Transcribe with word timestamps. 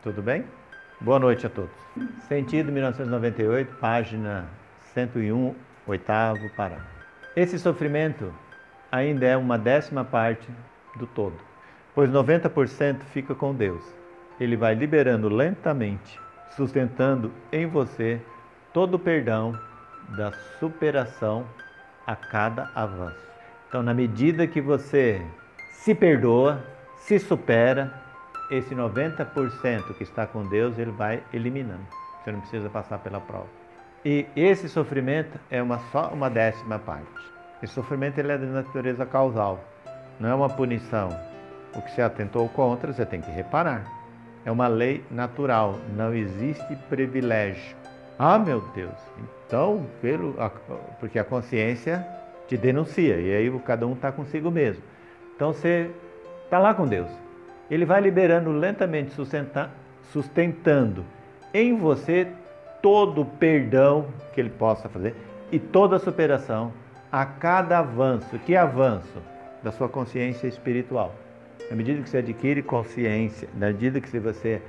Tudo 0.00 0.22
bem? 0.22 0.44
Boa 1.00 1.18
noite 1.18 1.44
a 1.44 1.50
todos. 1.50 1.74
Sentido 2.28 2.70
1998, 2.70 3.74
página 3.80 4.46
101, 4.94 5.56
oitavo 5.88 6.48
parágrafo. 6.56 7.04
Esse 7.34 7.58
sofrimento 7.58 8.32
ainda 8.92 9.26
é 9.26 9.36
uma 9.36 9.58
décima 9.58 10.04
parte 10.04 10.48
do 10.94 11.04
todo, 11.04 11.36
pois 11.96 12.08
90% 12.10 13.00
fica 13.12 13.34
com 13.34 13.52
Deus. 13.52 13.82
Ele 14.38 14.56
vai 14.56 14.72
liberando 14.72 15.28
lentamente, 15.28 16.20
sustentando 16.54 17.32
em 17.50 17.66
você 17.66 18.20
todo 18.72 18.94
o 18.94 18.98
perdão 19.00 19.58
da 20.16 20.30
superação 20.60 21.44
a 22.06 22.14
cada 22.14 22.70
avanço. 22.72 23.26
Então, 23.68 23.82
na 23.82 23.92
medida 23.92 24.46
que 24.46 24.60
você 24.60 25.20
se 25.72 25.92
perdoa, 25.92 26.64
se 26.98 27.18
supera, 27.18 28.06
esse 28.50 28.74
90% 28.74 29.94
que 29.94 30.02
está 30.02 30.26
com 30.26 30.42
Deus, 30.42 30.78
ele 30.78 30.90
vai 30.90 31.22
eliminando. 31.32 31.86
Você 32.22 32.32
não 32.32 32.40
precisa 32.40 32.68
passar 32.68 32.98
pela 32.98 33.20
prova. 33.20 33.46
E 34.04 34.26
esse 34.36 34.68
sofrimento 34.68 35.38
é 35.50 35.62
uma 35.62 35.78
só 35.90 36.08
uma 36.08 36.30
décima 36.30 36.78
parte. 36.78 37.06
Esse 37.62 37.74
sofrimento 37.74 38.18
ele 38.18 38.32
é 38.32 38.38
de 38.38 38.46
natureza 38.46 39.04
causal, 39.04 39.60
não 40.20 40.28
é 40.28 40.34
uma 40.34 40.48
punição. 40.48 41.08
O 41.74 41.82
que 41.82 41.90
você 41.90 42.02
atentou 42.02 42.48
contra, 42.48 42.92
você 42.92 43.04
tem 43.04 43.20
que 43.20 43.30
reparar. 43.30 43.84
É 44.44 44.50
uma 44.50 44.68
lei 44.68 45.04
natural, 45.10 45.78
não 45.94 46.14
existe 46.14 46.76
privilégio. 46.88 47.76
Ah, 48.18 48.38
meu 48.38 48.60
Deus! 48.74 48.94
Então, 49.46 49.86
pelo, 50.00 50.34
porque 51.00 51.18
a 51.18 51.24
consciência 51.24 52.06
te 52.46 52.56
denuncia 52.56 53.16
e 53.16 53.34
aí 53.34 53.60
cada 53.60 53.86
um 53.86 53.92
está 53.92 54.10
consigo 54.10 54.50
mesmo. 54.50 54.82
Então 55.36 55.52
você 55.52 55.90
está 56.44 56.58
lá 56.58 56.72
com 56.72 56.86
Deus. 56.86 57.27
Ele 57.70 57.84
vai 57.84 58.00
liberando 58.00 58.50
lentamente, 58.50 59.12
sustentando 60.12 61.04
em 61.52 61.76
você 61.76 62.28
todo 62.82 63.22
o 63.22 63.24
perdão 63.24 64.06
que 64.32 64.40
ele 64.40 64.50
possa 64.50 64.88
fazer 64.88 65.14
e 65.50 65.58
toda 65.58 65.96
a 65.96 65.98
superação 65.98 66.72
a 67.10 67.24
cada 67.24 67.78
avanço. 67.78 68.38
Que 68.40 68.56
avanço? 68.56 69.18
Da 69.62 69.72
sua 69.72 69.88
consciência 69.88 70.46
espiritual. 70.46 71.14
Na 71.68 71.76
medida 71.76 72.00
que 72.00 72.08
você 72.08 72.18
adquire 72.18 72.62
consciência, 72.62 73.48
na 73.54 73.66
medida 73.66 74.00
que 74.00 74.18
você 74.18 74.62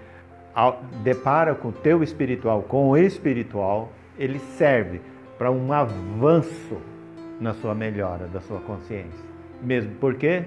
depara 1.03 1.55
com 1.55 1.69
o 1.69 1.71
teu 1.71 2.03
espiritual, 2.03 2.63
com 2.63 2.89
o 2.89 2.97
espiritual, 2.97 3.93
ele 4.17 4.39
serve 4.39 4.99
para 5.37 5.51
um 5.51 5.71
avanço 5.71 6.77
na 7.39 7.53
sua 7.53 7.73
melhora 7.73 8.27
da 8.27 8.41
sua 8.41 8.59
consciência. 8.59 9.23
Mesmo 9.61 9.95
porque 10.01 10.43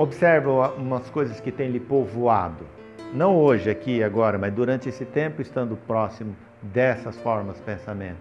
observa 0.00 0.72
umas 0.72 1.10
coisas 1.10 1.40
que 1.40 1.52
tem 1.52 1.70
lhe 1.70 1.78
povoado. 1.78 2.64
Não 3.12 3.36
hoje, 3.36 3.68
aqui, 3.68 4.02
agora, 4.02 4.38
mas 4.38 4.50
durante 4.50 4.88
esse 4.88 5.04
tempo, 5.04 5.42
estando 5.42 5.76
próximo 5.76 6.34
dessas 6.62 7.18
formas 7.18 7.56
de 7.56 7.62
pensamento. 7.62 8.16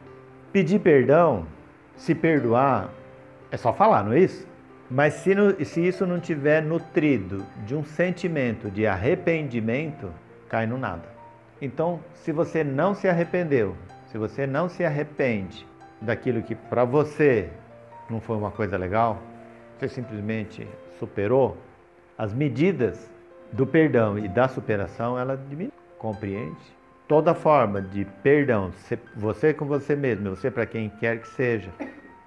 Pedir 0.52 0.80
perdão, 0.80 1.46
se 1.96 2.14
perdoar, 2.14 2.90
é 3.50 3.56
só 3.56 3.72
falar, 3.72 4.04
não 4.04 4.12
é 4.12 4.20
isso? 4.20 4.46
Mas 4.92 5.14
se, 5.14 5.34
no, 5.34 5.64
se 5.64 5.88
isso 5.88 6.06
não 6.06 6.20
tiver 6.20 6.62
nutrido 6.62 7.46
de 7.66 7.74
um 7.74 7.86
sentimento 7.86 8.70
de 8.70 8.86
arrependimento, 8.86 10.12
cai 10.50 10.68
no 10.68 10.78
nada. 10.78 11.08
Então, 11.62 12.02
se 12.14 12.34
você 12.34 12.62
não 12.62 12.94
se 12.94 13.08
arrependeu, 13.08 13.74
se 14.08 14.18
você 14.18 14.46
não 14.46 14.68
se 14.68 14.84
arrepende 14.84 15.66
daquilo 16.02 16.44
que 16.44 16.56
para 16.56 16.84
você 16.84 17.50
não 18.10 18.20
foi 18.20 18.36
uma 18.36 18.52
coisa 18.52 18.76
legal, 18.76 19.22
você 19.78 19.88
simplesmente 19.88 20.68
superou, 21.00 21.56
as 22.20 22.34
medidas 22.34 23.10
do 23.54 23.66
perdão 23.66 24.20
e 24.20 24.28
da 24.28 24.50
superação, 24.50 25.18
ela 25.18 25.38
diminui. 25.38 25.72
Compreende? 25.98 26.58
Toda 27.08 27.34
forma 27.34 27.82
de 27.82 28.04
perdão, 28.22 28.72
você 29.16 29.54
com 29.54 29.66
você 29.66 29.96
mesmo, 29.96 30.36
você 30.36 30.52
para 30.52 30.66
quem 30.66 30.90
quer 30.90 31.22
que 31.22 31.30
seja, 31.30 31.72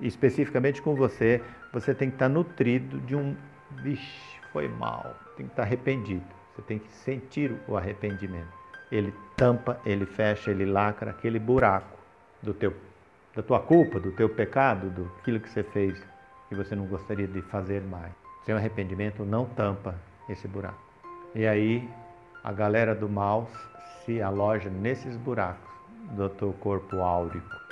especificamente 0.00 0.80
com 0.80 0.94
você, 0.94 1.42
você 1.70 1.94
tem 1.94 2.08
que 2.08 2.16
estar 2.16 2.30
nutrido 2.30 3.00
de 3.00 3.14
um, 3.14 3.36
vixe, 3.82 4.38
foi 4.50 4.66
mal, 4.66 5.14
tem 5.36 5.44
que 5.44 5.52
estar 5.52 5.62
arrependido. 5.62 6.24
Você 6.56 6.62
tem 6.62 6.78
que 6.78 6.90
sentir 6.90 7.54
o 7.68 7.76
arrependimento. 7.76 8.52
Ele 8.90 9.12
tampa, 9.36 9.78
ele 9.84 10.06
fecha, 10.06 10.50
ele 10.50 10.64
lacra 10.64 11.10
aquele 11.10 11.38
buraco 11.38 11.98
do 12.42 12.54
teu 12.54 12.74
da 13.34 13.42
tua 13.42 13.60
culpa, 13.60 13.98
do 13.98 14.12
teu 14.12 14.28
pecado, 14.28 14.90
do 14.90 15.10
aquilo 15.18 15.40
que 15.40 15.48
você 15.48 15.62
fez 15.62 15.98
que 16.48 16.54
você 16.54 16.74
não 16.74 16.86
gostaria 16.86 17.26
de 17.26 17.40
fazer 17.40 17.80
mais. 17.82 18.12
Seu 18.44 18.56
arrependimento 18.56 19.24
não 19.24 19.44
tampa 19.44 19.94
esse 20.28 20.48
buraco. 20.48 20.80
E 21.34 21.46
aí 21.46 21.88
a 22.42 22.52
galera 22.52 22.94
do 22.94 23.08
mal 23.08 23.48
se 24.04 24.20
aloja 24.20 24.68
nesses 24.68 25.16
buracos 25.16 25.70
do 26.10 26.28
teu 26.28 26.52
corpo 26.54 27.00
áurico. 27.00 27.62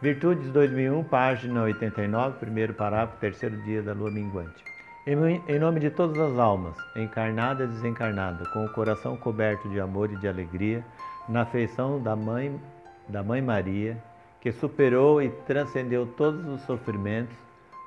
Virtudes 0.00 0.50
2001, 0.50 1.04
página 1.04 1.62
89, 1.62 2.38
primeiro 2.38 2.74
parágrafo, 2.74 3.18
terceiro 3.18 3.56
dia 3.62 3.82
da 3.82 3.92
lua 3.92 4.10
minguante. 4.10 4.62
Em 5.06 5.58
nome 5.58 5.80
de 5.80 5.90
todas 5.90 6.18
as 6.18 6.38
almas, 6.38 6.76
encarnada 6.94 7.64
e 7.64 7.68
desencarnada, 7.68 8.44
com 8.50 8.64
o 8.64 8.72
coração 8.72 9.16
coberto 9.16 9.68
de 9.68 9.80
amor 9.80 10.12
e 10.12 10.16
de 10.16 10.28
alegria, 10.28 10.84
na 11.28 11.42
afeição 11.42 12.00
da 12.00 12.14
mãe, 12.14 12.60
da 13.08 13.22
mãe 13.22 13.40
Maria, 13.40 13.96
que 14.40 14.52
superou 14.52 15.22
e 15.22 15.28
transcendeu 15.46 16.06
todos 16.06 16.46
os 16.46 16.60
sofrimentos 16.62 17.36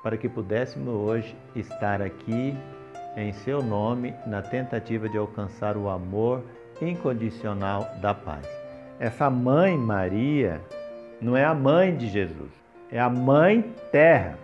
para 0.06 0.16
que 0.16 0.28
pudéssemos 0.28 0.94
hoje 0.94 1.36
estar 1.56 2.00
aqui 2.00 2.56
em 3.16 3.32
seu 3.32 3.60
nome 3.60 4.14
na 4.24 4.40
tentativa 4.40 5.08
de 5.08 5.18
alcançar 5.18 5.76
o 5.76 5.88
amor 5.88 6.44
incondicional 6.80 7.90
da 8.00 8.14
paz. 8.14 8.46
Essa 9.00 9.28
mãe 9.28 9.76
Maria 9.76 10.60
não 11.20 11.36
é 11.36 11.44
a 11.44 11.52
mãe 11.52 11.96
de 11.96 12.06
Jesus, 12.06 12.52
é 12.88 13.00
a 13.00 13.10
mãe 13.10 13.62
terra, 13.90 14.38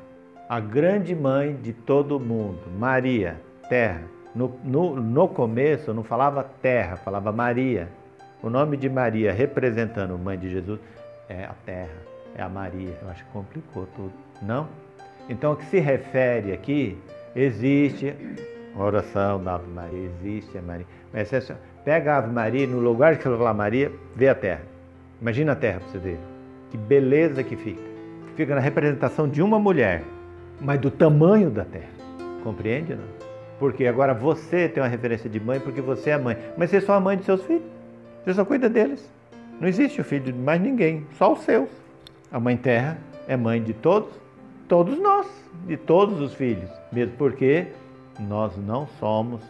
a 0.48 0.58
grande 0.58 1.14
mãe 1.14 1.54
de 1.54 1.72
todo 1.72 2.18
mundo, 2.18 2.62
Maria, 2.76 3.40
terra. 3.68 4.02
No, 4.34 4.58
no, 4.64 4.96
no 4.96 5.28
começo 5.28 5.94
não 5.94 6.02
falava 6.02 6.42
terra, 6.42 6.96
falava 6.96 7.30
Maria. 7.30 7.88
O 8.42 8.50
nome 8.50 8.76
de 8.76 8.88
Maria 8.88 9.32
representando 9.32 10.18
mãe 10.18 10.36
de 10.36 10.50
Jesus 10.50 10.80
é 11.28 11.44
a 11.44 11.54
terra, 11.64 12.02
é 12.34 12.42
a 12.42 12.48
Maria. 12.48 12.98
Eu 13.00 13.08
acho 13.10 13.24
que 13.24 13.30
complicou 13.30 13.86
tudo, 13.94 14.12
não? 14.42 14.66
Então, 15.32 15.52
o 15.52 15.56
que 15.56 15.64
se 15.64 15.80
refere 15.80 16.52
aqui, 16.52 16.98
existe 17.34 18.14
a 18.76 18.82
oração 18.82 19.42
da 19.42 19.54
Ave 19.54 19.66
Maria, 19.70 20.10
existe 20.20 20.58
a 20.58 20.62
Maria. 20.62 20.84
Mas 21.10 21.32
é 21.32 21.56
pega 21.82 22.12
a 22.12 22.18
Ave 22.18 22.30
Maria, 22.30 22.66
no 22.66 22.78
lugar 22.78 23.16
que 23.16 23.22
você 23.22 23.34
falar 23.36 23.54
Maria, 23.54 23.90
vê 24.14 24.28
a 24.28 24.34
terra. 24.34 24.60
Imagina 25.22 25.52
a 25.52 25.56
terra 25.56 25.80
para 25.80 25.88
você 25.88 25.98
ver. 25.98 26.18
Que 26.70 26.76
beleza 26.76 27.42
que 27.42 27.56
fica. 27.56 27.82
Fica 28.36 28.54
na 28.54 28.60
representação 28.60 29.26
de 29.26 29.40
uma 29.40 29.58
mulher, 29.58 30.02
mas 30.60 30.78
do 30.78 30.90
tamanho 30.90 31.48
da 31.48 31.64
terra. 31.64 31.90
Compreende, 32.44 32.94
não? 32.94 33.04
Porque 33.58 33.86
agora 33.86 34.12
você 34.12 34.68
tem 34.68 34.82
uma 34.82 34.88
referência 34.88 35.30
de 35.30 35.40
mãe 35.40 35.60
porque 35.60 35.80
você 35.80 36.10
é 36.10 36.18
mãe. 36.18 36.36
Mas 36.58 36.68
você 36.68 36.76
é 36.76 36.80
só 36.80 36.92
a 36.92 37.00
mãe 37.00 37.16
de 37.16 37.24
seus 37.24 37.42
filhos. 37.44 37.62
Você 38.22 38.34
só 38.34 38.44
cuida 38.44 38.68
deles. 38.68 39.10
Não 39.58 39.66
existe 39.66 39.98
o 39.98 40.04
filho 40.04 40.24
de 40.24 40.32
mais 40.34 40.60
ninguém, 40.60 41.06
só 41.16 41.32
os 41.32 41.40
seus. 41.40 41.70
A 42.30 42.38
mãe 42.38 42.54
terra 42.56 42.98
é 43.26 43.36
mãe 43.36 43.62
de 43.62 43.72
todos, 43.72 44.21
todos 44.72 44.98
nós, 44.98 45.26
de 45.66 45.76
todos 45.76 46.18
os 46.18 46.32
filhos, 46.32 46.70
mesmo 46.90 47.14
porque 47.18 47.66
nós 48.18 48.56
não 48.56 48.86
somos 48.98 49.42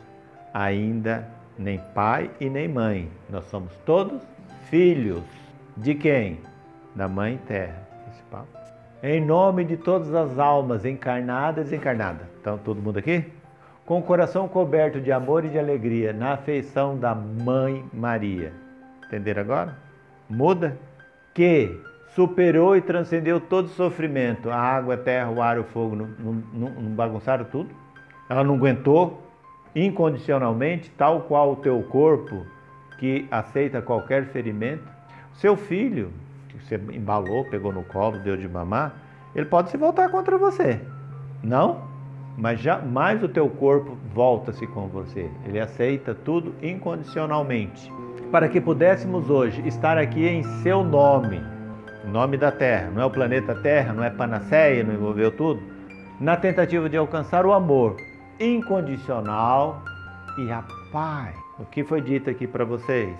ainda 0.52 1.28
nem 1.56 1.78
pai 1.94 2.28
e 2.40 2.50
nem 2.50 2.66
mãe. 2.66 3.08
Nós 3.30 3.44
somos 3.44 3.72
todos 3.86 4.20
filhos 4.68 5.22
de 5.76 5.94
quem? 5.94 6.40
Da 6.96 7.06
mãe 7.06 7.38
terra. 7.46 7.86
Papo. 8.32 8.48
Em 9.00 9.24
nome 9.24 9.64
de 9.64 9.76
todas 9.76 10.12
as 10.12 10.40
almas 10.40 10.84
encarnadas 10.84 11.68
e 11.68 11.70
desencarnadas. 11.70 12.26
Então, 12.40 12.58
todo 12.58 12.82
mundo 12.82 12.98
aqui? 12.98 13.24
Com 13.86 14.00
o 14.00 14.02
coração 14.02 14.48
coberto 14.48 15.00
de 15.00 15.12
amor 15.12 15.44
e 15.44 15.50
de 15.50 15.58
alegria, 15.58 16.12
na 16.12 16.32
afeição 16.32 16.98
da 16.98 17.14
Mãe 17.14 17.84
Maria. 17.92 18.52
Entenderam 19.06 19.42
agora? 19.42 19.78
muda, 20.28 20.76
que 21.32 21.78
superou 22.14 22.76
e 22.76 22.80
transcendeu 22.80 23.40
todo 23.40 23.68
sofrimento. 23.68 24.50
A 24.50 24.56
água, 24.56 24.94
a 24.94 24.98
terra, 24.98 25.30
o 25.30 25.40
ar, 25.40 25.58
o 25.58 25.64
fogo 25.64 25.96
não, 25.96 26.08
não, 26.52 26.70
não 26.70 26.90
bagunçaram 26.94 27.44
tudo. 27.44 27.70
Ela 28.28 28.44
não 28.44 28.54
aguentou 28.54 29.22
incondicionalmente, 29.74 30.90
tal 30.90 31.22
qual 31.22 31.52
o 31.52 31.56
teu 31.56 31.82
corpo 31.84 32.46
que 32.98 33.26
aceita 33.30 33.80
qualquer 33.80 34.26
ferimento. 34.26 34.84
Seu 35.34 35.56
filho, 35.56 36.12
que 36.48 36.58
você 36.58 36.76
embalou, 36.76 37.44
pegou 37.46 37.72
no 37.72 37.82
colo, 37.84 38.18
deu 38.18 38.36
de 38.36 38.48
mamar, 38.48 38.94
ele 39.34 39.46
pode 39.46 39.70
se 39.70 39.76
voltar 39.76 40.10
contra 40.10 40.36
você. 40.36 40.80
Não? 41.42 41.90
Mas 42.36 42.60
jamais 42.60 43.22
o 43.22 43.28
teu 43.28 43.48
corpo 43.48 43.96
volta-se 44.14 44.66
com 44.66 44.86
você. 44.88 45.30
Ele 45.46 45.58
aceita 45.58 46.14
tudo 46.14 46.54
incondicionalmente 46.62 47.90
para 48.30 48.48
que 48.48 48.60
pudéssemos 48.60 49.28
hoje 49.28 49.62
estar 49.66 49.98
aqui 49.98 50.26
em 50.26 50.42
seu 50.62 50.82
nome, 50.82 51.42
nome 52.08 52.36
da 52.36 52.50
Terra, 52.50 52.90
não 52.90 53.02
é 53.02 53.04
o 53.04 53.10
planeta 53.10 53.54
Terra, 53.54 53.92
não 53.92 54.02
é 54.02 54.10
Panaceia, 54.10 54.82
não 54.82 54.94
envolveu 54.94 55.30
tudo, 55.30 55.62
na 56.20 56.36
tentativa 56.36 56.88
de 56.88 56.96
alcançar 56.96 57.46
o 57.46 57.52
amor 57.52 57.96
incondicional 58.38 59.82
e 60.38 60.50
a 60.50 60.64
paz. 60.92 61.36
O 61.58 61.64
que 61.64 61.84
foi 61.84 62.00
dito 62.00 62.28
aqui 62.30 62.46
para 62.46 62.64
vocês? 62.64 63.16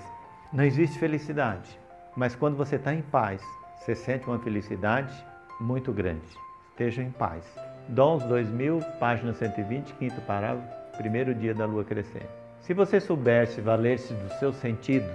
Não 0.52 0.64
existe 0.64 0.98
felicidade, 0.98 1.78
mas 2.16 2.34
quando 2.34 2.56
você 2.56 2.76
está 2.76 2.92
em 2.92 3.02
paz, 3.02 3.42
você 3.78 3.94
sente 3.94 4.26
uma 4.26 4.38
felicidade 4.38 5.12
muito 5.60 5.92
grande. 5.92 6.26
Esteja 6.70 7.02
em 7.02 7.10
paz. 7.10 7.44
Dons 7.88 8.24
2000, 8.24 8.80
página 8.98 9.32
120, 9.32 9.94
quinto 9.94 10.20
parágrafo, 10.22 10.68
primeiro 10.96 11.34
dia 11.34 11.54
da 11.54 11.66
lua 11.66 11.84
crescente. 11.84 12.28
Se 12.60 12.72
você 12.72 13.00
soubesse 13.00 13.60
valer-se 13.60 14.14
dos 14.14 14.32
seus 14.34 14.56
sentidos, 14.56 15.10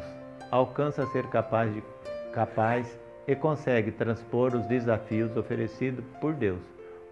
alcança 0.52 1.04
a 1.04 1.08
ser 1.08 1.26
capaz, 1.28 1.74
de, 1.74 1.84
capaz 2.34 3.00
e 3.28 3.36
consegue 3.36 3.92
transpor 3.92 4.56
os 4.56 4.66
desafios 4.68 5.36
oferecidos 5.36 6.06
por 6.22 6.34
Deus, 6.34 6.62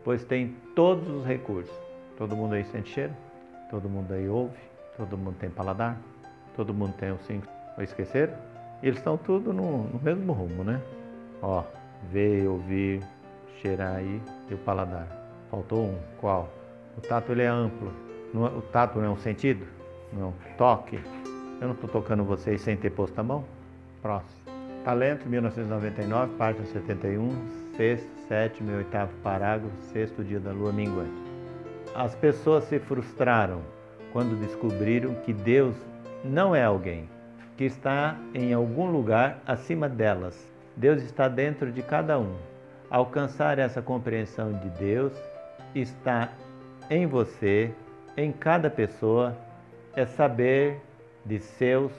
pois 0.04 0.24
tem 0.24 0.56
todos 0.76 1.08
os 1.10 1.26
recursos. 1.26 1.76
Todo 2.18 2.36
mundo 2.36 2.56
aí 2.56 2.64
sente 2.66 2.90
cheiro? 2.90 3.14
Todo 3.70 3.90
mundo 3.90 4.14
aí 4.14 4.28
ouve? 4.30 4.58
Todo 4.96 5.18
mundo 5.18 5.36
tem 5.38 5.50
paladar? 5.50 5.98
Todo 6.56 6.74
mundo 6.74 6.94
tem 6.94 7.12
os 7.12 7.22
cinco? 7.26 7.48
Ou 7.78 7.84
esqueceram? 7.84 8.34
Eles 8.82 8.98
estão 8.98 9.18
tudo 9.18 9.52
no, 9.52 9.84
no 9.84 10.00
mesmo 10.02 10.32
rumo, 10.32 10.64
né? 10.64 10.82
Ó, 11.42 11.64
ver, 12.12 12.48
ouvir, 12.48 13.02
cheirar 13.62 13.98
aí 13.98 14.22
e 14.50 14.54
o 14.54 14.58
paladar. 14.60 15.08
Faltou 15.50 15.86
um. 15.86 15.98
Qual? 16.20 16.50
O 16.98 17.02
tato 17.02 17.32
ele 17.32 17.42
é 17.42 17.48
amplo. 17.48 17.92
É, 18.34 18.38
o 18.58 18.62
tato 18.62 19.00
não 19.00 19.06
é 19.06 19.10
um 19.10 19.18
sentido? 19.18 19.66
Não. 20.14 20.34
Toque. 20.58 21.00
Eu 21.60 21.68
não 21.68 21.74
estou 21.74 21.90
tocando 21.90 22.24
vocês 22.24 22.62
sem 22.62 22.78
ter 22.78 22.92
posto 22.92 23.20
a 23.20 23.24
mão? 23.24 23.44
Próximo. 24.02 24.45
Talento, 24.86 25.28
1999, 25.28 26.36
página 26.38 26.64
71, 26.68 27.32
sexto, 27.76 28.08
sétimo 28.28 28.70
e 28.70 28.76
oitavo 28.76 29.12
parágrafo, 29.24 29.76
sexto 29.92 30.24
dia 30.24 30.40
da 30.40 30.52
lua 30.52 30.72
minguante. 30.72 31.10
As 31.96 32.14
pessoas 32.14 32.66
se 32.66 32.78
frustraram 32.78 33.64
quando 34.14 34.40
descobriram 34.40 35.16
que 35.26 35.34
Deus 35.34 35.76
não 36.24 36.56
é 36.56 36.64
alguém, 36.64 37.10
que 37.58 37.64
está 37.64 38.16
em 38.32 38.54
algum 38.54 38.92
lugar 38.92 39.42
acima 39.48 39.90
delas. 39.90 40.54
Deus 40.78 41.02
está 41.02 41.28
dentro 41.28 41.72
de 41.72 41.82
cada 41.82 42.20
um. 42.20 42.36
Alcançar 42.88 43.58
essa 43.58 43.82
compreensão 43.82 44.54
de 44.54 44.70
Deus 44.70 45.14
está 45.74 46.30
em 46.92 47.08
você, 47.08 47.72
em 48.16 48.32
cada 48.32 48.70
pessoa, 48.70 49.36
é 49.96 50.06
saber 50.06 50.80
de 51.26 51.40
seus 51.40 51.92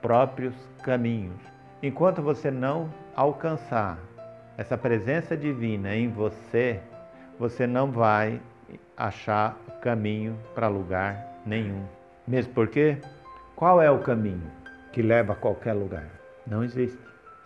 próprios 0.00 0.54
caminhos. 0.82 1.51
Enquanto 1.82 2.22
você 2.22 2.48
não 2.48 2.88
alcançar 3.16 3.98
essa 4.56 4.78
presença 4.78 5.36
divina 5.36 5.96
em 5.96 6.08
você, 6.08 6.80
você 7.36 7.66
não 7.66 7.90
vai 7.90 8.40
achar 8.96 9.56
caminho 9.82 10.38
para 10.54 10.68
lugar 10.68 11.40
nenhum. 11.44 11.84
Mesmo 12.24 12.54
porque, 12.54 12.98
qual 13.56 13.82
é 13.82 13.90
o 13.90 13.98
caminho 13.98 14.48
que 14.92 15.02
leva 15.02 15.32
a 15.32 15.36
qualquer 15.36 15.72
lugar? 15.72 16.08
Não 16.46 16.62
existe. 16.62 16.98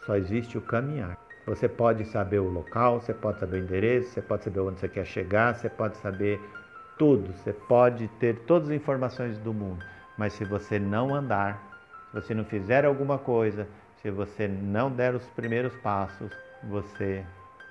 Só 0.04 0.16
existe 0.16 0.58
o 0.58 0.60
caminhar. 0.60 1.16
Você 1.46 1.66
pode 1.66 2.04
saber 2.04 2.40
o 2.40 2.50
local, 2.50 3.00
você 3.00 3.14
pode 3.14 3.40
saber 3.40 3.56
o 3.56 3.64
endereço, 3.64 4.10
você 4.10 4.20
pode 4.20 4.44
saber 4.44 4.60
onde 4.60 4.80
você 4.80 4.88
quer 4.88 5.06
chegar, 5.06 5.54
você 5.54 5.70
pode 5.70 5.96
saber 5.96 6.38
tudo, 6.98 7.32
você 7.32 7.54
pode 7.54 8.06
ter 8.20 8.40
todas 8.40 8.68
as 8.68 8.74
informações 8.74 9.38
do 9.38 9.54
mundo, 9.54 9.82
mas 10.18 10.32
se 10.32 10.44
você 10.44 10.78
não 10.78 11.14
andar, 11.14 11.62
se 12.10 12.20
você 12.20 12.34
não 12.34 12.44
fizer 12.44 12.84
alguma 12.84 13.16
coisa, 13.16 13.68
se 14.06 14.11
você 14.12 14.47
não 14.47 14.88
der 14.88 15.17
os 15.17 15.25
primeiros 15.31 15.75
passos, 15.79 16.31
você 16.62 17.25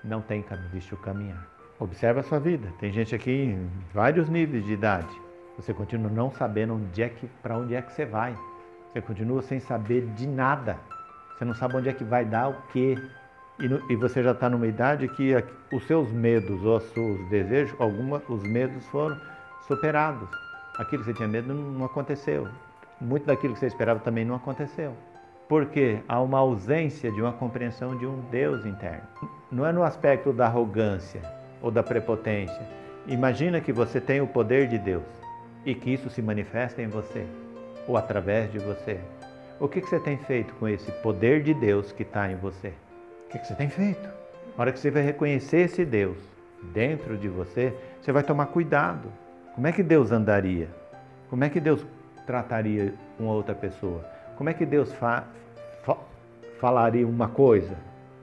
não 0.03 0.19
tem 0.19 0.43
existe 0.65 0.93
o 0.93 0.97
caminhar. 0.97 1.47
Observe 1.79 2.19
a 2.19 2.23
sua 2.23 2.41
vida. 2.41 2.67
Tem 2.77 2.91
gente 2.91 3.15
aqui 3.15 3.31
em 3.31 3.71
vários 3.93 4.27
níveis 4.27 4.65
de 4.65 4.73
idade. 4.73 5.07
Você 5.55 5.73
continua 5.73 6.11
não 6.11 6.29
sabendo 6.29 6.73
onde 6.73 7.01
é 7.01 7.07
que, 7.07 7.25
para 7.41 7.57
onde 7.57 7.73
é 7.73 7.81
que 7.81 7.93
você 7.93 8.05
vai. 8.05 8.37
Você 8.91 8.99
continua 8.99 9.41
sem 9.43 9.61
saber 9.61 10.07
de 10.07 10.27
nada. 10.27 10.77
Você 11.37 11.45
não 11.45 11.53
sabe 11.53 11.77
onde 11.77 11.87
é 11.87 11.93
que 11.93 12.03
vai 12.03 12.25
dar 12.25 12.49
o 12.49 12.61
quê. 12.73 12.97
E, 13.57 13.69
no, 13.69 13.89
e 13.89 13.95
você 13.95 14.21
já 14.21 14.31
está 14.31 14.49
numa 14.49 14.67
idade 14.67 15.07
que 15.07 15.41
os 15.71 15.87
seus 15.87 16.11
medos 16.11 16.61
ou 16.65 16.75
os 16.75 16.83
seus 16.91 17.29
desejos, 17.29 17.79
alguma, 17.79 18.21
os 18.27 18.43
medos 18.43 18.85
foram 18.87 19.17
superados. 19.65 20.27
Aquilo 20.77 21.01
que 21.01 21.11
você 21.11 21.13
tinha 21.13 21.29
medo 21.29 21.53
não 21.53 21.85
aconteceu. 21.85 22.45
Muito 22.99 23.25
daquilo 23.25 23.53
que 23.53 23.59
você 23.61 23.67
esperava 23.67 24.01
também 24.01 24.25
não 24.25 24.35
aconteceu. 24.35 24.93
Porque 25.47 25.99
há 26.07 26.19
uma 26.21 26.39
ausência 26.39 27.11
de 27.11 27.21
uma 27.21 27.31
compreensão 27.31 27.95
de 27.97 28.05
um 28.05 28.19
Deus 28.31 28.65
interno. 28.65 29.07
Não 29.51 29.65
é 29.65 29.71
no 29.71 29.83
aspecto 29.83 30.33
da 30.33 30.45
arrogância 30.45 31.21
ou 31.61 31.69
da 31.69 31.83
prepotência. 31.83 32.67
Imagina 33.07 33.61
que 33.61 33.71
você 33.71 34.01
tem 34.01 34.21
o 34.21 34.27
poder 34.27 34.67
de 34.67 34.79
Deus 34.79 35.03
e 35.63 35.75
que 35.75 35.93
isso 35.93 36.09
se 36.09 36.21
manifesta 36.21 36.81
em 36.81 36.87
você 36.87 37.25
ou 37.87 37.95
através 37.95 38.51
de 38.51 38.57
você. 38.57 38.99
O 39.59 39.67
que, 39.67 39.79
você 39.79 39.99
tem 39.99 40.17
feito 40.17 40.53
com 40.55 40.67
esse 40.67 40.91
poder 40.91 41.41
de 41.41 41.53
Deus 41.53 41.91
que 41.91 42.03
está 42.03 42.29
em 42.29 42.35
você? 42.35 42.73
O 43.27 43.29
que, 43.29 43.45
você 43.45 43.55
tem 43.55 43.69
feito? 43.69 44.09
Na 44.55 44.61
hora 44.61 44.71
que 44.71 44.79
você 44.79 44.91
vai 44.91 45.01
reconhecer 45.01 45.59
esse 45.59 45.85
Deus 45.85 46.17
dentro 46.73 47.17
de 47.17 47.29
você, 47.29 47.73
você 48.01 48.11
vai 48.11 48.23
tomar 48.23 48.47
cuidado. 48.47 49.07
Como 49.53 49.67
é 49.67 49.71
que 49.71 49.83
Deus 49.83 50.11
andaria? 50.11 50.67
Como 51.29 51.43
é 51.43 51.49
que 51.49 51.59
Deus 51.59 51.85
trataria 52.25 52.93
uma 53.19 53.31
outra 53.31 53.55
pessoa? 53.55 54.14
Como 54.37 54.49
é 54.49 54.53
que 54.53 54.65
Deus 54.65 54.91
fa 54.93 55.23
fa 55.83 55.97
falaria 56.59 57.07
uma 57.07 57.27
coisa? 57.27 57.75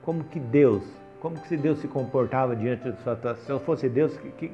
Como 0.03 0.23
que 0.23 0.39
Deus, 0.39 0.83
como 1.19 1.39
que 1.39 1.47
se 1.47 1.57
Deus 1.57 1.79
se 1.79 1.87
comportava 1.87 2.55
diante 2.55 2.91
de 2.91 3.01
sua 3.01 3.17
Se 3.35 3.49
eu 3.49 3.59
fosse 3.59 3.89
Deus, 3.89 4.15
o 4.15 4.19
que, 4.19 4.51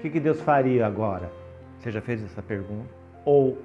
que, 0.00 0.10
que 0.10 0.20
Deus 0.20 0.40
faria 0.40 0.86
agora? 0.86 1.30
Você 1.78 1.90
já 1.90 2.00
fez 2.00 2.24
essa 2.24 2.40
pergunta? 2.40 2.88
Ou 3.24 3.58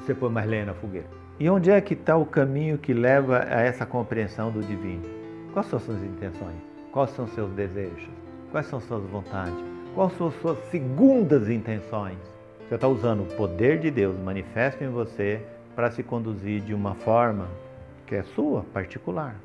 você 0.00 0.14
põe 0.14 0.30
mais 0.30 0.48
lenha 0.48 0.66
na 0.66 0.74
fogueira? 0.74 1.06
E 1.40 1.48
onde 1.48 1.70
é 1.70 1.80
que 1.80 1.94
está 1.94 2.16
o 2.16 2.26
caminho 2.26 2.78
que 2.78 2.92
leva 2.92 3.38
a 3.38 3.62
essa 3.62 3.86
compreensão 3.86 4.50
do 4.50 4.60
divino? 4.60 5.02
Quais 5.52 5.66
são 5.66 5.78
suas 5.78 6.02
intenções? 6.02 6.56
Quais 6.92 7.10
são 7.10 7.26
seus 7.28 7.50
desejos? 7.52 8.08
Quais 8.50 8.66
são 8.66 8.80
suas 8.80 9.02
vontades? 9.04 9.54
Quais 9.94 10.12
são 10.18 10.30
suas 10.30 10.58
segundas 10.70 11.48
intenções? 11.48 12.18
Você 12.68 12.74
está 12.74 12.86
usando 12.86 13.22
o 13.22 13.36
poder 13.36 13.78
de 13.80 13.90
Deus 13.90 14.18
manifesto 14.18 14.84
em 14.84 14.88
você 14.88 15.40
para 15.74 15.90
se 15.90 16.02
conduzir 16.02 16.60
de 16.60 16.74
uma 16.74 16.94
forma 16.94 17.48
que 18.06 18.14
é 18.14 18.22
sua, 18.22 18.62
particular. 18.72 19.36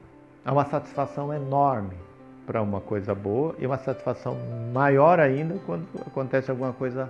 Há 0.45 0.51
uma 0.51 0.65
satisfação 0.65 1.33
enorme 1.33 1.95
para 2.45 2.61
uma 2.61 2.79
coisa 2.79 3.13
boa 3.13 3.55
e 3.59 3.65
uma 3.65 3.77
satisfação 3.77 4.37
maior 4.73 5.19
ainda 5.19 5.59
quando 5.65 5.85
acontece 6.05 6.49
alguma 6.49 6.73
coisa 6.73 7.09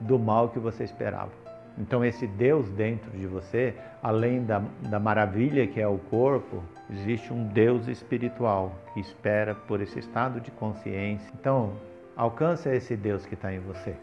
do 0.00 0.18
mal 0.18 0.50
que 0.50 0.58
você 0.58 0.84
esperava. 0.84 1.30
Então, 1.76 2.04
esse 2.04 2.26
Deus 2.26 2.70
dentro 2.70 3.10
de 3.10 3.26
você, 3.26 3.74
além 4.02 4.44
da, 4.44 4.62
da 4.82 5.00
maravilha 5.00 5.66
que 5.66 5.80
é 5.80 5.88
o 5.88 5.98
corpo, 5.98 6.62
existe 6.88 7.32
um 7.32 7.44
Deus 7.48 7.88
espiritual 7.88 8.72
que 8.92 9.00
espera 9.00 9.54
por 9.54 9.80
esse 9.80 9.98
estado 9.98 10.40
de 10.40 10.52
consciência. 10.52 11.28
Então, 11.38 11.72
alcança 12.16 12.72
esse 12.74 12.96
Deus 12.96 13.26
que 13.26 13.34
está 13.34 13.52
em 13.52 13.58
você. 13.58 13.96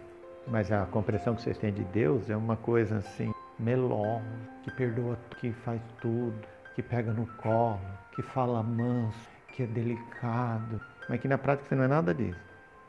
Mas 0.48 0.72
a 0.72 0.86
compreensão 0.86 1.36
que 1.36 1.44
vocês 1.44 1.58
têm 1.58 1.72
de 1.72 1.84
Deus 1.86 2.30
é 2.30 2.36
uma 2.36 2.58
coisa 2.58 2.98
assim, 2.98 3.31
melódica, 3.62 4.26
que 4.64 4.72
perdoa, 4.72 5.18
que 5.40 5.52
faz 5.52 5.82
tudo, 6.02 6.36
que 6.76 6.82
pega 6.82 7.12
no 7.14 7.26
colo, 7.38 7.80
que 8.16 8.22
fala 8.22 8.62
manso, 8.62 9.30
que 9.50 9.64
é 9.64 9.68
delicado. 9.68 10.82
Mas 11.08 11.20
que 11.20 11.28
na 11.28 11.38
prática 11.38 11.70
você 11.70 11.76
não 11.76 11.84
é 11.84 11.88
nada 11.88 12.14
disso. 12.14 12.40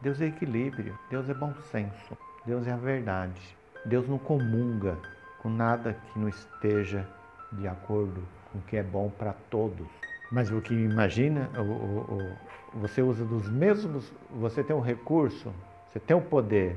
Deus 0.00 0.20
é 0.20 0.26
equilíbrio, 0.26 0.98
Deus 1.10 1.28
é 1.28 1.34
bom 1.34 1.54
senso, 1.70 2.18
Deus 2.44 2.66
é 2.66 2.72
a 2.72 2.76
verdade. 2.76 3.56
Deus 3.84 4.08
não 4.08 4.18
comunga 4.18 4.96
com 5.40 5.48
nada 5.48 5.96
que 6.12 6.18
não 6.18 6.28
esteja 6.28 7.06
de 7.52 7.68
acordo 7.68 8.22
com 8.50 8.58
o 8.58 8.62
que 8.62 8.76
é 8.76 8.82
bom 8.82 9.10
para 9.10 9.32
todos. 9.50 9.86
Mas 10.30 10.50
o 10.50 10.60
que 10.60 10.74
imagina, 10.74 11.50
o, 11.56 11.60
o, 11.60 12.36
o, 12.74 12.78
você 12.80 13.02
usa 13.02 13.24
dos 13.24 13.48
mesmos, 13.50 14.12
você 14.30 14.64
tem 14.64 14.74
um 14.74 14.80
recurso, 14.80 15.52
você 15.90 16.00
tem 16.00 16.16
um 16.16 16.22
poder, 16.22 16.76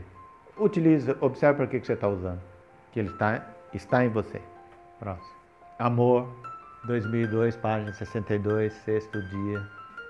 utiliza, 0.57 1.17
observe 1.21 1.57
para 1.57 1.67
que, 1.67 1.79
que 1.79 1.85
você 1.85 1.93
está 1.93 2.07
usando, 2.07 2.41
que 2.91 2.99
ele 2.99 3.09
está, 3.09 3.45
está 3.75 4.05
em 4.05 4.09
você. 4.09 4.41
Próximo. 4.99 5.35
Amor, 5.77 6.27
2002, 6.85 7.55
página 7.57 7.91
62, 7.93 8.73
sexto 8.73 9.21
dia, 9.21 9.61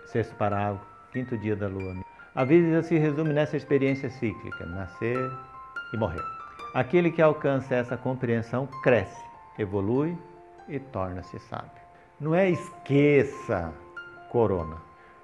sexto 0.06 0.36
parágrafo, 0.36 0.86
quinto 1.12 1.38
dia 1.38 1.56
da 1.56 1.68
lua. 1.68 1.96
A 2.36 2.44
vida 2.44 2.84
se 2.84 2.98
resume 2.98 3.34
nessa 3.34 3.58
experiência 3.58 4.10
cíclica, 4.10 4.66
nascer 4.66 5.32
e 5.94 5.98
morrer. 5.98 6.24
Aquele 6.74 7.10
que 7.10 7.22
alcança 7.22 7.76
essa 7.76 7.96
compreensão 7.96 8.68
cresce, 8.84 9.24
evolui 9.58 10.18
e 10.68 10.80
torna-se 10.80 11.40
sábio. 11.40 11.72
Não 12.20 12.36
é 12.36 12.50
esqueça 12.50 13.74
corona, 14.30 14.76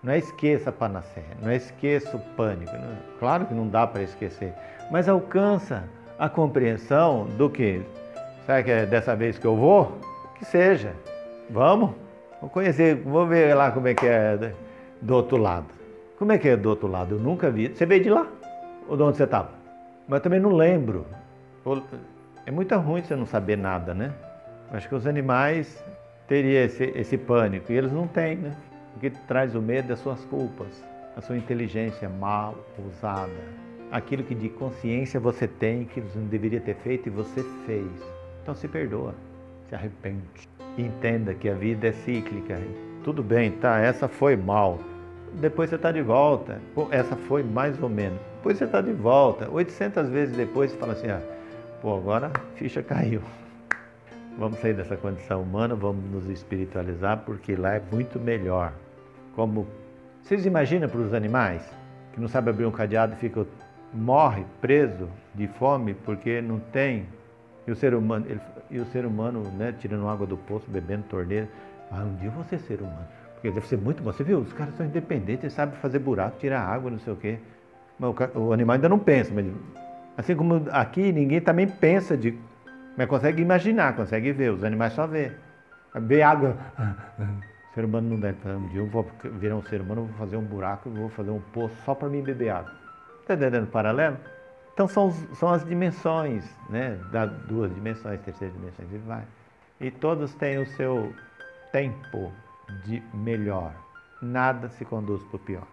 não 0.01 0.13
é 0.13 0.17
esqueça 0.17 0.71
panacea, 0.71 1.38
não 1.41 1.50
é 1.50 1.57
esqueça 1.57 2.15
o 2.15 2.19
pânico. 2.36 2.71
Não, 2.71 2.98
claro 3.19 3.45
que 3.45 3.53
não 3.53 3.67
dá 3.67 3.86
para 3.86 4.01
esquecer, 4.01 4.53
mas 4.89 5.10
alcança 5.10 5.83
a 6.17 6.29
compreensão 6.29 7.25
do 7.38 7.50
que, 7.50 7.83
será 8.45 8.63
que 8.63 8.71
é 8.71 8.86
dessa 8.86 9.15
vez 9.15 9.38
que 9.38 9.45
eu 9.45 9.55
vou? 9.55 10.00
Que 10.38 10.45
seja, 10.45 10.93
vamos, 11.50 11.91
vamos 12.39 12.53
conhecer, 12.53 12.95
vamos 12.95 13.29
ver 13.29 13.53
lá 13.55 13.71
como 13.71 13.88
é 13.88 13.93
que 13.93 14.05
é 14.05 14.53
do 15.01 15.15
outro 15.15 15.38
lado. 15.38 15.67
Como 16.17 16.31
é 16.31 16.38
que 16.38 16.50
é 16.50 16.55
do 16.55 16.69
outro 16.69 16.88
lado? 16.88 17.15
Eu 17.15 17.19
nunca 17.19 17.50
vi. 17.50 17.69
Você 17.69 17.86
veio 17.86 18.03
de 18.03 18.10
lá? 18.10 18.27
Ou 18.88 18.95
de 18.95 19.03
onde 19.03 19.17
você 19.17 19.24
estava? 19.24 19.50
Mas 20.07 20.19
eu 20.19 20.24
também 20.24 20.39
não 20.39 20.51
lembro. 20.51 21.05
É 22.45 22.51
muito 22.51 22.75
ruim 22.75 23.01
você 23.01 23.15
não 23.15 23.25
saber 23.25 23.57
nada, 23.57 23.93
né? 23.93 24.13
Acho 24.71 24.88
que 24.88 24.95
os 24.95 25.07
animais 25.07 25.83
teria 26.27 26.65
esse, 26.65 26.83
esse 26.95 27.17
pânico. 27.17 27.71
E 27.71 27.75
eles 27.75 27.91
não 27.91 28.07
têm, 28.07 28.36
né? 28.36 28.51
O 28.95 29.00
que 29.00 29.10
traz 29.10 29.55
o 29.55 29.62
medo 29.62 29.89
é 29.89 29.93
as 29.93 30.00
suas 30.00 30.24
culpas, 30.25 30.83
a 31.15 31.21
sua 31.21 31.38
inteligência 31.38 32.07
mal 32.07 32.55
usada. 32.88 33.31
Aquilo 33.91 34.24
que 34.24 34.36
de 34.36 34.50
consciência 34.50 35.19
você 35.19 35.48
tem, 35.48 35.86
que 35.86 36.00
você 36.01 36.19
não 36.19 36.27
deveria 36.27 36.62
ter 36.62 36.75
feito 36.75 37.07
e 37.07 37.10
você 37.10 37.43
fez. 37.65 38.10
Então 38.41 38.55
se 38.55 38.67
perdoa, 38.67 39.13
se 39.69 39.75
arrepende. 39.75 40.21
Entenda 40.77 41.33
que 41.33 41.50
a 41.50 41.53
vida 41.53 41.88
é 41.88 41.91
cíclica. 41.91 42.57
Tudo 43.03 43.21
bem, 43.21 43.51
tá? 43.51 43.79
Essa 43.79 44.07
foi 44.07 44.36
mal. 44.36 44.79
Depois 45.33 45.69
você 45.69 45.75
está 45.75 45.91
de 45.91 46.01
volta. 46.01 46.60
Pô, 46.74 46.88
essa 46.91 47.15
foi 47.15 47.43
mais 47.43 47.81
ou 47.81 47.89
menos. 47.89 48.19
Depois 48.38 48.57
você 48.57 48.65
está 48.65 48.81
de 48.81 48.93
volta. 48.93 49.50
800 49.50 50.10
vezes 50.10 50.36
depois 50.36 50.71
você 50.71 50.77
fala 50.77 50.93
assim: 50.93 51.07
ah, 51.07 51.21
pô, 51.81 51.95
agora 51.95 52.31
a 52.33 52.57
ficha 52.57 52.81
caiu. 52.81 53.21
Vamos 54.38 54.60
sair 54.60 54.74
dessa 54.74 54.95
condição 54.95 55.41
humana, 55.41 55.75
vamos 55.75 56.10
nos 56.10 56.29
espiritualizar, 56.29 57.21
porque 57.25 57.53
lá 57.53 57.75
é 57.75 57.81
muito 57.91 58.17
melhor. 58.17 58.71
Como 59.36 59.67
vocês 60.24 60.45
imaginam 60.45 60.88
para 60.88 61.01
os 61.01 61.13
animais 61.13 61.62
que 62.13 62.21
não 62.21 62.29
sabem 62.29 62.53
abrir 62.53 62.65
um 62.65 62.71
cadeado 62.71 63.13
e 63.13 63.17
fica 63.17 63.45
morre 63.93 64.45
preso 64.62 65.10
de 65.36 65.48
fome 65.48 65.93
porque 65.93 66.41
não 66.41 66.60
tem 66.60 67.05
e 67.71 67.73
o 67.73 67.75
ser 67.75 67.93
humano 67.93 68.25
ele, 68.27 68.41
e 68.69 68.79
o 68.79 68.85
ser 68.85 69.05
humano 69.05 69.43
né, 69.57 69.73
tirando 69.79 70.07
água 70.07 70.27
do 70.27 70.37
poço 70.37 70.69
bebendo 70.69 71.03
torneira 71.03 71.47
ah, 71.91 72.03
um 72.03 72.15
dia 72.15 72.27
eu 72.27 72.31
vou 72.31 72.43
ser 72.43 72.59
ser 72.59 72.79
humano 72.79 73.07
porque 73.33 73.49
deve 73.49 73.67
ser 73.67 73.77
muito 73.77 74.03
bom 74.03 74.11
você 74.11 74.23
viu 74.23 74.39
os 74.39 74.53
caras 74.53 74.75
são 74.75 74.85
independentes 74.85 75.43
eles 75.43 75.53
sabem 75.53 75.75
fazer 75.79 75.99
buraco 75.99 76.37
tirar 76.39 76.61
água 76.61 76.91
não 76.91 76.99
sei 76.99 77.13
o 77.13 77.15
quê 77.15 77.39
mas 77.97 78.13
o, 78.35 78.39
o 78.39 78.53
animal 78.53 78.75
ainda 78.75 78.89
não 78.89 78.99
pensa 78.99 79.33
mas 79.33 79.45
assim 80.17 80.35
como 80.35 80.65
aqui 80.71 81.11
ninguém 81.11 81.41
também 81.41 81.67
pensa 81.67 82.15
de 82.15 82.37
mas 82.97 83.07
consegue 83.07 83.41
imaginar, 83.41 83.95
consegue 83.95 84.31
ver, 84.31 84.51
os 84.51 84.63
animais 84.63 84.93
só 84.93 85.07
vê. 85.07 85.31
Ver 85.95 86.21
água. 86.21 86.57
O 87.69 87.73
ser 87.73 87.85
humano 87.85 88.09
não 88.09 88.19
deve. 88.19 88.37
Um 88.47 88.67
dia 88.69 88.79
eu 88.79 88.87
vou 88.87 89.09
virar 89.39 89.55
um 89.55 89.63
ser 89.63 89.81
humano, 89.81 90.05
vou 90.05 90.17
fazer 90.17 90.37
um 90.37 90.43
buraco, 90.43 90.89
vou 90.89 91.09
fazer 91.09 91.31
um 91.31 91.39
poço 91.39 91.75
só 91.85 91.95
para 91.95 92.09
mim 92.09 92.21
beber 92.21 92.49
água. 92.49 92.71
Está 93.21 93.33
entendendo 93.33 93.63
o 93.63 93.67
paralelo? 93.67 94.17
Então 94.81 94.88
são, 94.88 95.11
são 95.35 95.50
as 95.50 95.63
dimensões, 95.63 96.43
né? 96.67 96.97
Da 97.11 97.27
duas 97.27 97.71
dimensões, 97.71 98.19
terceira 98.21 98.51
dimensão 98.51 98.83
e 98.91 98.97
vai. 98.97 99.23
E 99.79 99.91
todos 99.91 100.33
têm 100.33 100.57
o 100.57 100.65
seu 100.65 101.13
tempo 101.71 102.31
de 102.85 103.00
melhor. 103.13 103.75
Nada 104.23 104.69
se 104.69 104.83
conduz 104.83 105.21
para 105.25 105.35
o 105.35 105.39
pior. 105.39 105.67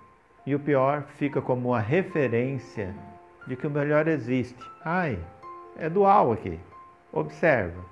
E 0.44 0.54
o 0.54 0.60
pior 0.60 1.04
fica 1.16 1.40
como 1.40 1.70
uma 1.70 1.80
referência 1.80 2.94
de 3.46 3.56
que 3.56 3.66
o 3.66 3.70
melhor 3.70 4.06
existe. 4.08 4.62
Ai, 4.84 5.18
é 5.78 5.88
dual 5.88 6.32
aqui. 6.32 6.60
Observa. 7.10 7.82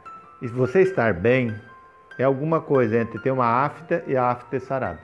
E 0.42 0.49
você 0.49 0.82
estar 0.82 1.14
bem 1.14 1.58
é 2.18 2.25
alguma 2.25 2.61
coisa 2.61 2.99
entre 2.99 3.18
ter 3.20 3.30
uma 3.30 3.64
afta 3.64 4.04
e 4.06 4.18
a 4.18 4.32
afta 4.32 4.61
sarada. 4.61 5.00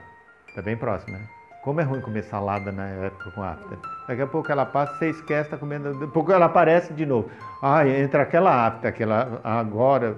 Está 0.47 0.61
bem 0.61 0.77
próximo, 0.77 1.17
né? 1.17 1.27
Como 1.63 1.79
é 1.79 1.83
ruim 1.83 2.01
comer 2.01 2.23
salada 2.23 2.71
na 2.71 2.85
época 2.87 3.31
com 3.31 3.41
afta. 3.41 3.77
Daqui 4.07 4.21
a 4.21 4.27
pouco 4.27 4.51
ela 4.51 4.65
passa, 4.65 4.97
você 4.97 5.09
esquece, 5.09 5.47
está 5.47 5.57
comendo. 5.57 5.93
Daqui 5.93 6.03
a 6.03 6.07
pouco 6.07 6.31
ela 6.31 6.45
aparece 6.45 6.93
de 6.93 7.05
novo. 7.05 7.29
Ah, 7.61 7.87
entre 7.87 8.21
aquela 8.21 8.67
afta, 8.67 8.89
aquela 8.89 9.39
agora, 9.43 10.17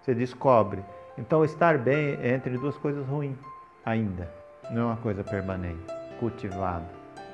você 0.00 0.14
descobre. 0.14 0.82
Então, 1.16 1.44
estar 1.44 1.78
bem 1.78 2.18
é 2.22 2.34
entre 2.34 2.58
duas 2.58 2.76
coisas 2.76 3.06
ruins 3.06 3.38
ainda. 3.84 4.30
Não 4.70 4.82
é 4.82 4.84
uma 4.86 4.96
coisa 4.96 5.24
permanente, 5.24 5.80
cultivada, 6.20 6.86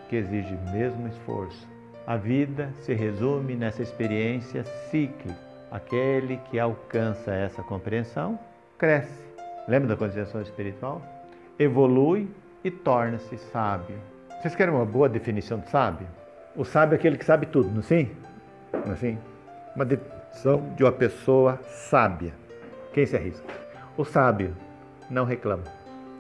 que 0.08 0.16
exige 0.16 0.56
mesmo 0.72 1.08
esforço. 1.08 1.68
A 2.06 2.16
vida 2.16 2.72
se 2.80 2.94
resume 2.94 3.54
nessa 3.54 3.82
experiência 3.82 4.64
cíclica 4.90 5.48
Aquele 5.70 6.38
que 6.50 6.58
alcança 6.58 7.30
essa 7.32 7.62
compreensão 7.62 8.38
cresce. 8.78 9.22
Lembra 9.66 9.88
da 9.88 9.96
consciência 9.96 10.38
espiritual? 10.40 11.02
Evolui 11.58 12.28
e 12.62 12.70
torna-se 12.70 13.36
sábio. 13.38 13.96
Vocês 14.40 14.54
querem 14.54 14.74
uma 14.74 14.84
boa 14.84 15.08
definição 15.08 15.58
de 15.58 15.68
sábio? 15.70 16.06
O 16.56 16.64
sábio 16.64 16.94
é 16.94 16.98
aquele 16.98 17.16
que 17.16 17.24
sabe 17.24 17.46
tudo, 17.46 17.68
não 17.68 17.76
é 17.76 17.80
assim? 17.80 18.10
Não 18.72 18.92
é? 18.92 19.16
Uma 19.74 19.84
definição 19.84 20.74
de 20.76 20.84
uma 20.84 20.92
pessoa 20.92 21.58
sábia. 21.62 22.32
Quem 22.92 23.06
se 23.06 23.16
arrisca? 23.16 23.46
O 23.96 24.04
sábio 24.04 24.54
não 25.10 25.24
reclama. 25.24 25.64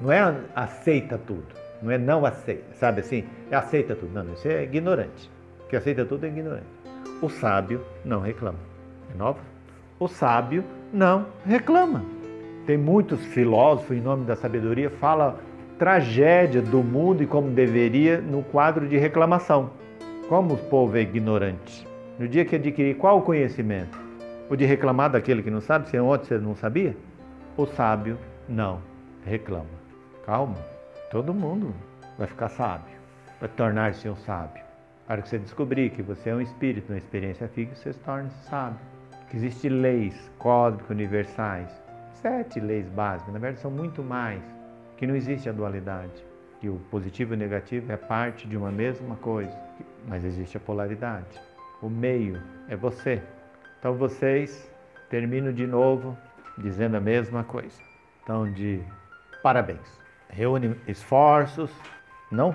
Não 0.00 0.12
é 0.12 0.34
aceita 0.54 1.18
tudo. 1.18 1.46
Não 1.82 1.90
é 1.90 1.98
não 1.98 2.24
aceita. 2.24 2.74
Sabe 2.74 3.00
assim? 3.00 3.24
É 3.50 3.56
aceita 3.56 3.94
tudo. 3.94 4.12
Não, 4.12 4.32
isso 4.32 4.48
é 4.48 4.62
ignorante. 4.62 5.30
Que 5.68 5.76
aceita 5.76 6.04
tudo 6.04 6.24
é 6.24 6.28
ignorante. 6.28 6.66
O 7.20 7.28
sábio 7.28 7.84
não 8.04 8.20
reclama. 8.20 8.58
É 9.12 9.16
nova? 9.16 9.40
O 9.98 10.06
sábio 10.06 10.64
não 10.92 11.26
reclama. 11.44 12.04
Tem 12.66 12.76
muitos 12.76 13.24
filósofos, 13.26 13.96
em 13.96 14.00
nome 14.00 14.24
da 14.24 14.36
sabedoria, 14.36 14.90
fala 14.90 15.38
tragédia 15.78 16.60
do 16.60 16.82
mundo 16.82 17.22
e 17.22 17.26
como 17.26 17.50
deveria 17.50 18.20
no 18.20 18.42
quadro 18.42 18.88
de 18.88 18.96
reclamação. 18.96 19.70
Como 20.28 20.54
o 20.54 20.58
povo 20.58 20.96
é 20.96 21.00
ignorante. 21.00 21.86
No 22.18 22.26
dia 22.26 22.44
que 22.44 22.56
adquirir 22.56 22.96
qual 22.96 23.22
conhecimento? 23.22 23.98
O 24.50 24.56
de 24.56 24.64
reclamar 24.64 25.10
daquele 25.10 25.42
que 25.42 25.50
não 25.50 25.60
sabe, 25.60 25.88
se 25.88 25.98
ontem 25.98 26.26
você 26.26 26.38
não 26.38 26.54
sabia? 26.54 26.96
O 27.56 27.64
sábio 27.64 28.18
não 28.48 28.80
reclama. 29.24 29.66
Calma, 30.26 30.56
todo 31.10 31.32
mundo 31.32 31.72
vai 32.18 32.26
ficar 32.26 32.48
sábio, 32.48 32.96
vai 33.40 33.48
tornar-se 33.48 34.08
um 34.08 34.16
sábio. 34.16 34.62
A 35.08 35.12
hora 35.12 35.22
que 35.22 35.28
você 35.28 35.38
descobrir 35.38 35.90
que 35.90 36.02
você 36.02 36.30
é 36.30 36.34
um 36.34 36.40
espírito, 36.40 36.92
uma 36.92 36.98
experiência 36.98 37.48
física, 37.48 37.76
você 37.76 37.92
se 37.92 38.00
torna 38.00 38.28
sábio 38.50 38.78
que 39.30 39.36
existem 39.36 39.70
leis 39.70 40.30
cósmicas 40.38 40.90
universais, 40.90 41.70
sete 42.14 42.58
leis 42.60 42.88
básicas, 42.88 43.32
na 43.32 43.38
verdade 43.38 43.60
são 43.60 43.70
muito 43.70 44.02
mais, 44.02 44.42
que 44.98 45.06
não 45.06 45.14
existe 45.14 45.48
a 45.48 45.52
dualidade, 45.52 46.24
que 46.60 46.68
o 46.68 46.76
positivo 46.90 47.32
e 47.32 47.36
o 47.36 47.38
negativo 47.38 47.92
é 47.92 47.96
parte 47.96 48.48
de 48.48 48.56
uma 48.56 48.70
mesma 48.70 49.14
coisa, 49.16 49.56
mas 50.08 50.24
existe 50.24 50.56
a 50.56 50.60
polaridade. 50.60 51.40
O 51.80 51.88
meio 51.88 52.42
é 52.68 52.74
você. 52.74 53.22
Então 53.78 53.94
vocês 53.94 54.68
termino 55.08 55.52
de 55.52 55.66
novo 55.66 56.18
dizendo 56.58 56.96
a 56.96 57.00
mesma 57.00 57.44
coisa. 57.44 57.80
Então 58.24 58.52
de 58.52 58.82
parabéns. 59.40 60.00
Reúne 60.28 60.76
esforços, 60.88 61.70
não 62.30 62.54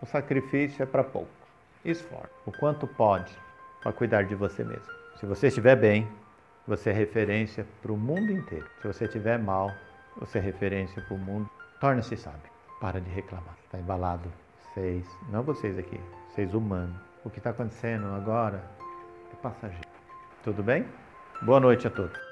o 0.00 0.06
sacrifício 0.06 0.82
é 0.82 0.86
para 0.86 1.04
pouco. 1.04 1.30
Esforço, 1.84 2.32
o 2.46 2.52
quanto 2.52 2.86
pode 2.86 3.36
para 3.82 3.92
cuidar 3.92 4.22
de 4.22 4.34
você 4.34 4.64
mesmo. 4.64 4.90
Se 5.20 5.26
você 5.26 5.48
estiver 5.48 5.76
bem, 5.76 6.08
você 6.66 6.88
é 6.88 6.92
referência 6.92 7.66
para 7.82 7.92
o 7.92 7.96
mundo 7.96 8.32
inteiro. 8.32 8.66
Se 8.80 8.86
você 8.86 9.04
estiver 9.04 9.38
mal, 9.38 9.70
você 10.16 10.38
é 10.38 10.40
referência 10.40 11.02
para 11.02 11.14
o 11.14 11.18
mundo. 11.18 11.48
Torne-se 11.82 12.16
sábio. 12.16 12.48
Para 12.80 13.00
de 13.00 13.10
reclamar. 13.10 13.56
Está 13.64 13.76
embalado. 13.76 14.32
Vocês, 14.72 15.04
não 15.30 15.42
vocês 15.42 15.76
aqui, 15.76 16.00
vocês 16.28 16.54
humanos. 16.54 16.94
O 17.24 17.28
que 17.28 17.38
está 17.38 17.50
acontecendo 17.50 18.06
agora 18.14 18.62
é 19.32 19.36
passageiro. 19.42 19.88
Tudo 20.44 20.62
bem? 20.62 20.86
Boa 21.42 21.58
noite 21.58 21.88
a 21.88 21.90
todos. 21.90 22.31